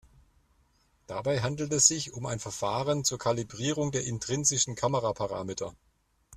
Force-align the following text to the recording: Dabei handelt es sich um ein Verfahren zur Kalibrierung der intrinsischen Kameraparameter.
Dabei 1.05 1.41
handelt 1.41 1.71
es 1.73 1.87
sich 1.87 2.11
um 2.11 2.25
ein 2.25 2.39
Verfahren 2.39 3.03
zur 3.05 3.19
Kalibrierung 3.19 3.91
der 3.91 4.03
intrinsischen 4.03 4.73
Kameraparameter. 4.73 5.75